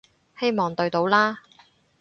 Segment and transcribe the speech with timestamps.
[0.39, 1.43] 希望對到啦